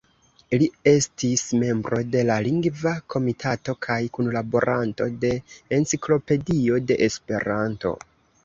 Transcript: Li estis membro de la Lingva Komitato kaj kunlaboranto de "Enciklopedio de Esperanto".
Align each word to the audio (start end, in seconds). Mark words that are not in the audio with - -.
Li 0.61 0.67
estis 0.91 1.41
membro 1.63 1.99
de 2.15 2.23
la 2.29 2.37
Lingva 2.47 2.93
Komitato 3.15 3.75
kaj 3.87 3.99
kunlaboranto 4.19 5.11
de 5.27 5.35
"Enciklopedio 5.79 6.81
de 6.91 7.03
Esperanto". 7.11 7.95